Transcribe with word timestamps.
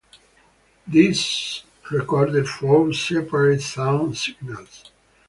These 0.87 1.61
recorded 1.91 2.49
four 2.49 2.91
separate 2.91 3.61
sound 3.61 4.17
signals. 4.17 4.89